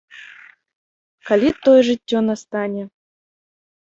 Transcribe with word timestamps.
Калі 1.29 1.49
тое 1.67 1.75
жыццё 1.89 2.19
настане? 2.31 2.83